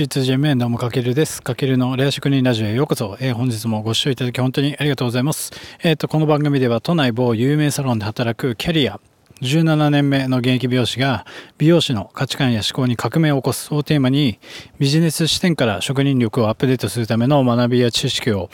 [0.00, 1.42] H2GMN どうもかけるです。
[1.42, 3.18] かけるのレア職人ラジオへようこそ。
[3.20, 5.52] えー、本日もご視聴いただき本当にありがとうございます。
[5.82, 8.98] えっ、ー、と、この番組では都内某有名サロンで働くキャリア
[9.42, 11.26] 17年目の現役美容師が
[11.58, 14.38] 美容師の価値観や思考に革命を起こすをテーマに
[14.78, 18.48] ビジネス視点から職人力をアップデートするための学びや知識を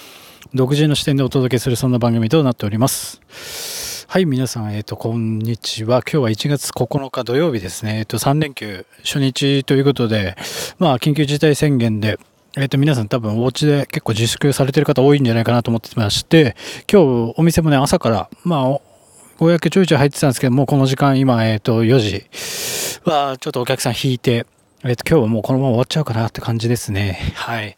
[0.52, 3.75] 独自の視点でお届けするそんな番組となっております。
[4.08, 6.00] はい、皆さん、えっ、ー、と、こんにちは。
[6.00, 7.98] 今日は1月9日土曜日ですね。
[7.98, 10.36] えっ、ー、と、3連休初日ということで、
[10.78, 12.16] まあ、緊急事態宣言で、
[12.56, 16.54] えっ、ー、と、皆さん多分お家で結構自粛されてる方多いんじゃないかなと思ってまして、
[16.90, 18.80] 今日お店もね、朝から、まあ、
[19.38, 22.26] ご予約ちょいちょい入ってたんですけどもう、この時間、今、えっ、と、4時
[23.04, 24.46] は、ちょっとお客さん引いて、
[24.84, 27.32] えっ、と、今日はもうこのまま終わっちゃうかなって感じですね。
[27.34, 27.76] はい。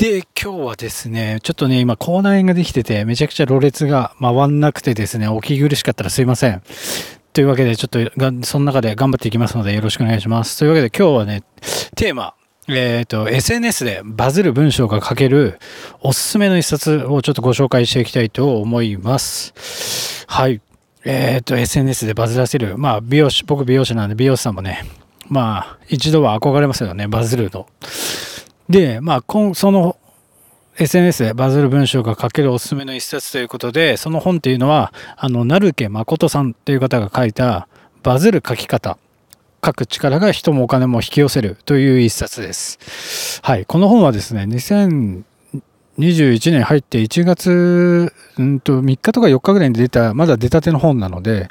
[0.00, 6.62] で、今日はですね、ちょっとね、今、口内炎ができてて、めちゃくちゃろれつが回んなくてですね、お気苦しかったらすいません。
[7.34, 10.58] というわけで、ちょっとが、その中で頑張っていきますので、よろしくお願いします。
[10.58, 11.42] というわけで、今日はね、
[11.96, 12.32] テーマ、
[12.66, 15.58] えっ、ー、と、SNS でバズる文章が書ける
[16.00, 20.24] おすすめの一冊をちょっとご紹介していきたいと思います。
[20.28, 20.62] はい。
[21.04, 22.78] えっ、ー、と、SNS でバズらせる。
[22.78, 24.82] まあ、美容師、僕美容師なんで美容師さんもね、
[25.28, 27.66] まあ、一度は憧れますよね、バズるの。
[28.70, 29.96] で、まあ、その
[30.76, 37.68] SNS でバズる文章が書けるおすすめの一冊ということで、その本っていうのは、あの、成家誠さんという方が書いた、
[38.02, 38.96] バズる書き方。
[39.62, 43.40] 書く力が人もお金も引き寄せるという一冊です。
[43.42, 43.66] はい。
[43.66, 51.48] この本はですね、2021年入って1月、うんと3日とか4日ぐらいに出た、まだ出たての本なので、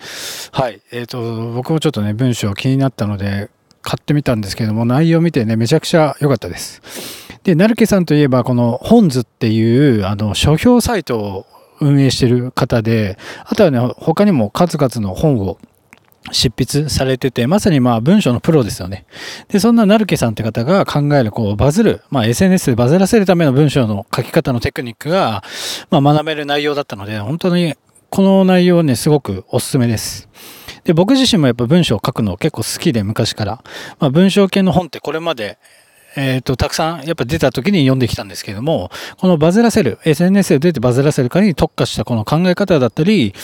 [0.51, 0.81] はい。
[0.91, 3.51] えっ、ー、と、僕もちょっとね、文章気になったので、
[3.81, 6.81] 買ってみたんですけども、内容見てね、めちゃくちゃ良かったです。
[7.44, 11.45] で、成家さんといえば、この本図っていう、あの、書評サイトを
[11.80, 15.58] 運営してる方で、あとはね、他にも数々の本を
[16.31, 19.05] 執筆されてて、まさにまあ文章のプロですよね。
[19.47, 25.43] で、そんな成家さんって方が考える、こう、バズる、まあ SNS でバズらせるための文章の書き方のテクニックが、
[25.89, 27.76] まあ学べる内容だったので、本当に
[28.09, 30.27] この内容ね、すごくおすすめです。
[30.89, 33.64] で、僕自身もやっぱ文章を書くの結構好きで昔から、
[34.00, 35.60] まあ、文章系の本ってこれまで、
[36.16, 38.89] えっ、ー、と、たくさんやっぱ出た時に読んできたんですけども、
[39.20, 43.36] このバズらせる、SNS で出てバズらせるかに特化したこの考え方だったり、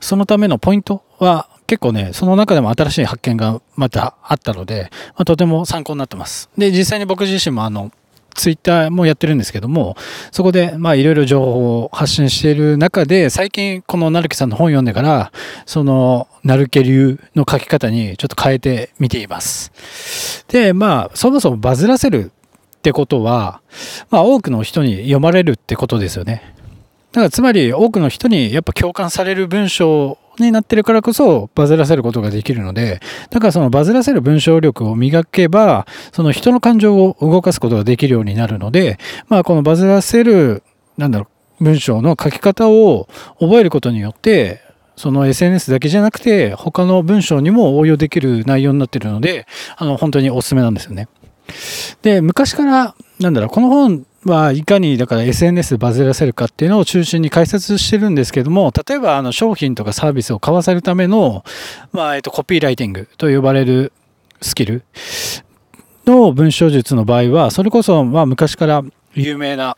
[0.00, 6.50] そのためのポイントは結構ね、その中でも新しい発見がまたあったので、まあ、とても参考になってます。
[6.56, 7.90] で、実際に僕自身もあの、
[8.34, 9.96] ツイッターもやってるんですけども、
[10.30, 15.32] そこで、まあ、いろいろ情報を発信している中で、最近、この成木さんの本読んでから、
[15.66, 20.44] その、成家流の書き方にちょっと変えてみています。
[20.48, 22.32] で、まあ、そもそもバズらせる
[22.78, 23.60] ってことは、
[24.10, 26.54] まあ、多くの人に読まれるってことですよね。
[27.12, 33.00] だから、つまり、多くの人にやっぱ共感される文章になってるからこそバズらせることができるので、
[33.30, 38.98] だからそのバズらせる文章力を磨けば、その人の感情を動かすことができるようになるので、
[39.28, 40.62] まあこのバズらせる、
[40.96, 41.28] なんだろ
[41.60, 44.60] う、文章の書き方を覚えることによって、
[44.96, 51.08] その SNS だけじゃなくて、他の文章にも応用できる内容になってるので、あの、本当におすすめなんですよね。
[52.02, 61.44] で、昔から、なんだろう、この本はいかにだから SNS でバズらせるかっていうのを中心に解説してるんですけども、例えばあの商品とかサービスを買わせるための、
[61.92, 63.92] まあ、えっと、コピーライティングと呼ばれる
[64.40, 64.84] スキル
[66.06, 68.84] の文章術の場合は、それこそ、まあ、昔から
[69.14, 69.76] 有名な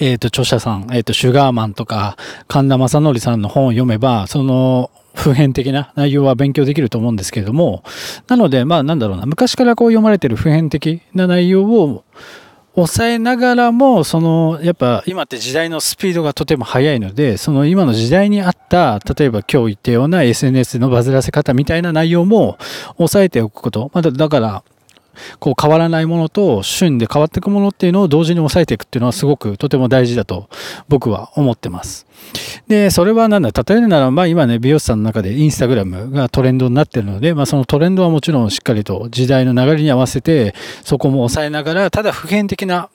[0.00, 2.16] えっ、と、著者さん、えっ、と、シュガーマンとか、
[2.46, 7.82] 神田正則さんの本を読めば、その、普遍的な内容は勉強できると思うんですけれども、
[8.28, 12.04] なので、まあ、なんだろうな、昔からこう読まれてる普遍的な内容を、
[12.86, 22.58] 抑えながらも、その、やっぱ今って時代のスピードがとても速いので、その今の時代に合った、例えば今日言ったような SNS のバズらせ方みたいな内容も
[22.96, 23.90] 抑えておくこと。
[23.94, 24.62] まだ、だから、
[25.38, 30.48] こう変わらないものと旬で変わっていくものっていうのを同時に抑えていくっていうのはすごくとても大事だと
[30.88, 32.06] 僕は思ってます。
[32.66, 42.90] で、それはなんだ、例えるなら、ま今ね、美容師さんの中でインスタグラムがトレンドになってるので、まあそのトレンドはもちろんしっかりと時代の流れに合わせて、そこも抑えながら、ただ普遍的な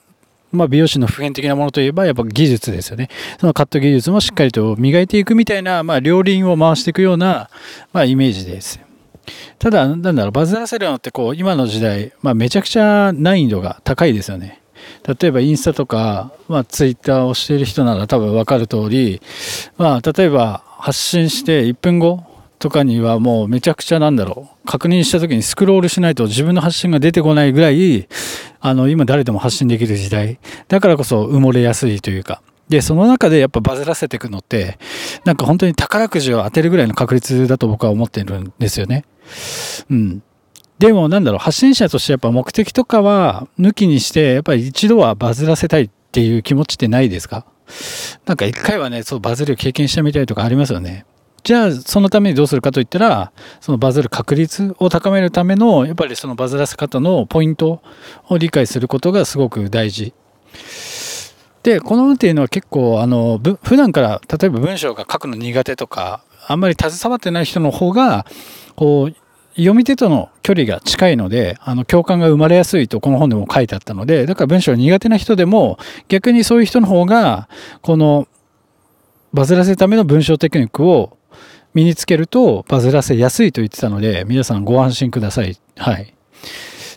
[0.54, 3.08] まあ、美容師の普遍的なものといえば、やっぱ技術ですよね。
[3.40, 7.50] そのカット技術もしっかりと磨いていくみたいな、まあ、両輪を回していくような、
[7.92, 8.80] まあ、イメージです。
[9.58, 14.60] ただ、なんだろう、バズらせるのってこう、今の時代、まあ、めちゃくちゃ難易度が高いですよね。
[15.06, 19.20] 例えばインスタとか、まあ、ツイッターをしている人なら多分分かる通り、
[19.76, 22.24] まあ、例えば発信して1分後
[22.58, 28.08] とかにはもうめちゃくちゃなんだろう、確認した時にスクロールしないと自分の発信が出てこないぐらい、
[28.60, 30.38] あの、今誰でも発信できる時代。
[30.68, 34.78] だからこそ埋もれやすいというか、で、その中でやっぱバズらせていくのって、
[35.24, 39.04] なんか本当に宝くじを当てるぐらいの確率だと僕は思ってるんですよね。
[39.90, 40.22] うん。
[40.78, 47.46] でもなんだろう、発信者としてやっぱ目的とかは抜きにして、やっぱり一度はバズらせたいっていう気持ちってないですか？
[48.26, 51.06] なんか一回はね、そうバズる経験してみたいとかありますよね。
[51.44, 57.82] じゃあ、そのためにどうするかといったら、そのバズる確率を高めるための、やっぱりそのバズらせ方のポイント
[58.30, 60.14] を理解することがすごく大事。
[61.64, 68.26] で、この運っていうのは結構、あの、普段から例えば文章が書くの苦手とか、あんまり携わってない人の方が、
[68.76, 69.14] こう、
[69.56, 75.78] 読み手との距離が近いので、あの、共感が生まれやすいとこの本でも書いてあったので、だから文章苦手な人でも、
[76.08, 77.48] 逆にそういう人の方が、
[77.80, 78.28] この、
[79.32, 81.16] バズらせるための文章テクニックを
[81.72, 85.58] 身につけるとバズらせやすいと言ってたので、皆さんご安心ください。
[85.76, 86.14] はい。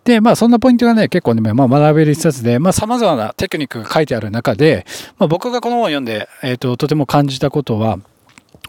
[0.08, 4.86] で、まあそんなポイントがね、結構ね、まあ学べる一冊で、まあ様々なテクニックが書いてある中で、
[5.18, 8.00] まあ僕がこの本を読んで、えっ、ー、と、とても感じたことは、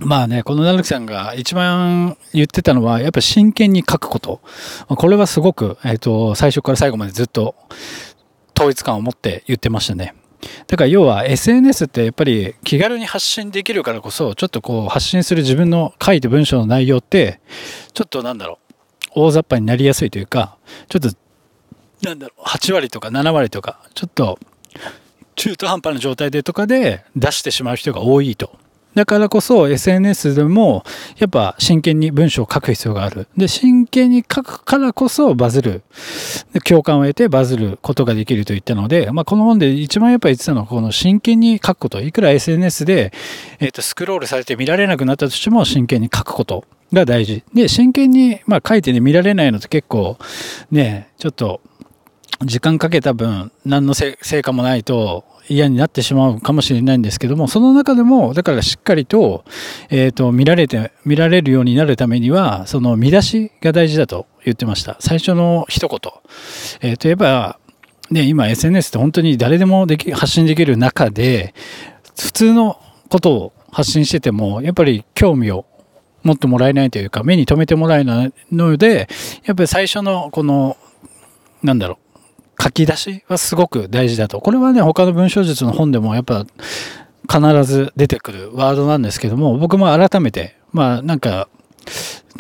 [0.01, 4.41] まあね、この成木さんが一番言ってたのは、やっぱ真剣に書くこと。
[4.89, 7.55] これはすごく、えっ、ー、と、最初から最後までずっと
[8.57, 10.15] 統一感を持って言ってましたね。
[10.67, 17.41] だから要は SNS ってやっぱり気軽に発信できるからこそ、ちょっとこう発信する自分の書いた文章の内容って、
[17.95, 18.69] ちょっとなんだろう、
[19.15, 20.57] 大雑把になりやすいというか、
[20.89, 21.11] ちょっと、
[22.03, 24.39] なんだろう、8割とか7割とか、ちょっと
[25.37, 28.59] 中途半端な状態でとかで出してしまう人が多いと。
[28.95, 30.83] だからこそ SNS でも
[31.19, 33.29] やっぱ真剣に文章を書く必要がある。
[33.37, 35.83] で、真剣に書くからこそバズる。
[36.65, 42.01] 共感を得てバズることができると言ったので、まあ、この本で一番やっぱ言ってたのはこの真剣に書くこと。
[42.01, 43.13] いくら SNS で、
[43.61, 46.65] えっ、ー、とスクロールされて見られなくなったとしても真剣に書くこと。
[46.93, 47.45] が大事。
[47.53, 50.17] で、真剣に、まあ、書いてね、見られないのって結構、
[50.71, 51.61] ね、ちょっと、
[52.45, 59.45] 時間かけた分、何の成果もないと、嫌になってしまうかもしれないんですけども、その中でも、だからしっかりと、
[59.89, 64.97] え、ー、と、見られて、見られるようになるためには、その見出しが大事だと言ってました。
[65.01, 65.99] 最初の一言。
[66.83, 67.59] えっ、ー、と、やっぱ、
[68.11, 71.55] ね、今 SNS って本当に誰でもでき、発信できる中で、
[72.19, 75.65] 普通のことを発信してても、やっぱり興味を
[76.23, 79.09] 持ってもらえないというか、目に留めてもらえないので、
[79.45, 80.77] やっぱり最初のこの、
[81.63, 82.08] なんだろう、
[82.69, 84.41] 書き出しはすごく大事だと。
[84.41, 86.47] これはね、他の文章術の本でもやっぱ
[87.31, 91.49] 必ず出てくるワードなんですけども、僕も改めて、まあなんか、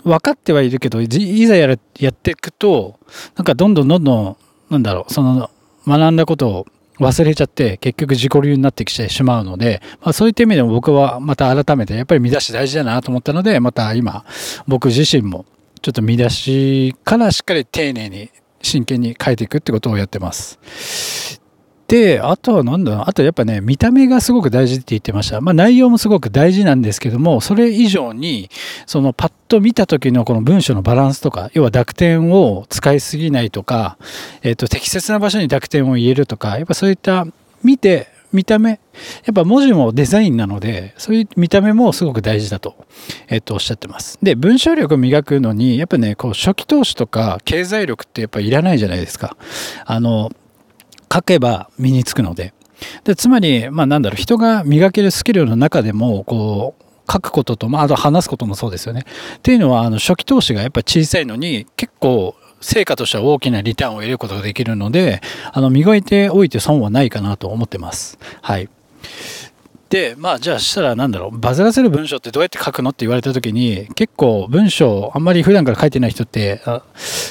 [0.04, 1.08] 分かってはいるけど、い
[1.46, 2.98] ざややっていくと、
[3.36, 4.36] なんかどんどんどんどん、
[4.70, 5.50] なんだろう、その
[5.86, 6.66] 学んだことを
[7.00, 14.24] 忘れちゃって結局自己流になってきてしまうので、まあ、そういった意味でも僕はまた改めてやっぱり見出し大事だなと思ったのでまた今
[14.66, 15.46] 僕自身も
[15.80, 18.30] ちょっと見出しからしっかり丁寧に
[18.62, 20.58] 真剣に書いていくってことをやってます。
[21.88, 22.96] で、あとは何だ？
[22.96, 25.40] ろう、あとやっぱね、見た目がすごく大事って言ってました。
[25.40, 28.50] まあ内容もすごく大事なんですけども、それ以上に、
[28.84, 33.96] そのパッと見た時のこの文章のバランスとか、要は濁点を使いすぎないとか、
[34.42, 37.26] えっ、ー、と、適切な場所に濁点を入れるとか、やっぱそういった
[37.64, 38.76] 見て見た目、や
[39.30, 42.86] っぱ文字もデザインなので、そういう見た目もすごく大事だと、
[43.28, 44.18] えっと、おっしゃってます。
[44.22, 49.36] で、文章力を磨くのに、やっぱね、こう、初期投資とか経済力ってやっぱいらないじゃないですか。
[49.84, 50.30] あの、
[51.12, 52.52] 書けば身につくので。
[53.04, 59.04] で、つまり、まあなんだろう、人が磨けるスキルの中でも、こう、書くことと、まあ、あと話すこともそうですよね。
[59.36, 65.20] っていうのは、あの、初期投資がやっぱ小さいのに、結構、成果としては大きなリターンを得ることができるので、
[65.52, 68.18] あの、磨いておいて損はないかなと思ってます。
[68.42, 68.68] はい。
[69.90, 76.82] で、まあ、じゃあしたらなんだろう、バズらせる文章ってどうやって書くのって言われた時に、結構文章、あんまり普段から書いてない人って、あ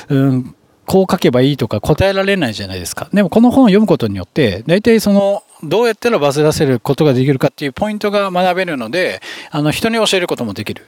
[0.10, 0.56] うん、
[0.86, 3.10] こう書けばいいとか答えられないじゃないですか。
[3.14, 10.88] でもこの本を読むことによって、大体その、どうやったらバズらせることができるかっていうポイントが学べるので、あの、人に教えることもできる。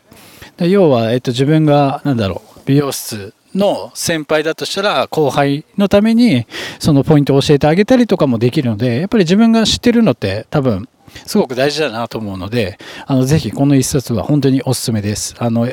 [0.58, 6.46] で要は、えっと、自分が、なんだろう、美容室の先輩だとしたら後輩のために
[6.80, 10.88] そのポイントを教えてあげたりとかもできるのでやっぱり自分が知ってるのって多分
[11.26, 12.78] すごく大事だなと思うので
[13.08, 15.36] あのぜひこの一冊は本当におすすめです。
[15.40, 15.68] あの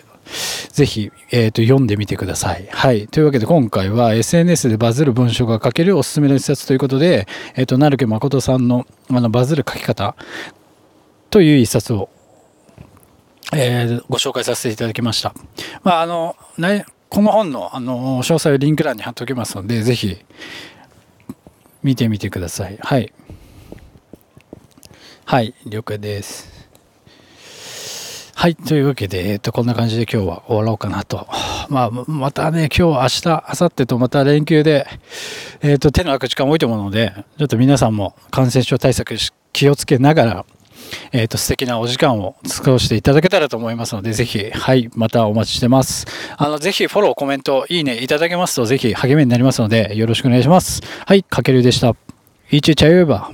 [0.72, 2.66] ぜひ、えーと、読んでみてください。
[2.72, 3.06] はい。
[3.06, 10.16] というわけで今回は SNS でバズる文章が書けるおすすめの一冊ということで、えっ、ー、と、成毛誠さんのあのバズる書き方
[11.30, 12.08] という一冊を
[13.52, 15.32] えー、ご紹介させていただきました。
[15.84, 16.36] まあ、あの、
[17.08, 20.16] この本のあの詳細をリンク欄に貼っておきますので、ぜひ
[21.82, 22.78] 見てみてください。
[22.80, 23.12] はい。
[25.24, 26.56] はい、了解です。
[28.34, 31.26] はい、というわけで、えっと、こんな感じで今日は終わろうかなと。
[31.68, 34.86] まあ、またね、今日、明日、明後日とまた連休で、
[35.62, 39.16] えっと、手の空く時間多いと思うので、ちょっと皆さんも感染症対策
[39.52, 40.46] 気をつけながら、
[41.12, 46.06] えっ、ー、と、素敵なお時間を過ごしていただけたらと思いますので、ぜひ、はい、またお待ちしてます。
[46.36, 50.82] あの、ぜひフォロー、コメント、いいねいただけますと、ぜひ励みになりますので、よろしくお願いします。
[51.06, 51.94] はい、かけるでした。
[52.50, 53.32] いちちゃえば。